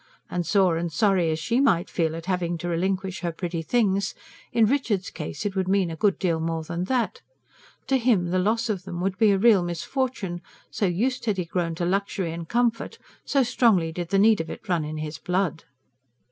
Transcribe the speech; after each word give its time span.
And 0.31 0.47
sore 0.47 0.77
and 0.77 0.91
sorry 0.91 1.29
as 1.29 1.37
SHE 1.37 1.59
might 1.61 1.87
feel 1.87 2.15
at 2.15 2.25
having 2.25 2.57
to 2.57 2.67
relinquish 2.67 3.19
her 3.19 3.31
pretty 3.31 3.61
things, 3.61 4.15
in 4.51 4.65
Richard's 4.65 5.11
case 5.11 5.45
it 5.45 5.55
would 5.55 5.67
mean 5.67 5.91
a 5.91 5.95
good 5.95 6.17
deal 6.17 6.39
more 6.39 6.63
than 6.63 6.85
that. 6.85 7.21
To 7.85 7.99
him 7.99 8.31
the 8.31 8.39
loss 8.39 8.67
of 8.67 8.81
them 8.81 8.99
would 9.01 9.19
be 9.19 9.29
a 9.29 9.37
real 9.37 9.61
misfortune, 9.61 10.41
so 10.71 10.87
used 10.87 11.25
had 11.25 11.37
he 11.37 11.45
grown 11.45 11.75
to 11.75 11.85
luxury 11.85 12.33
and 12.33 12.49
comfort, 12.49 12.97
so 13.25 13.43
strongly 13.43 13.91
did 13.91 14.09
the 14.09 14.17
need 14.17 14.41
of 14.41 14.49
it 14.49 14.67
run 14.67 14.83
in 14.83 14.97
his 14.97 15.19
blood. 15.19 15.65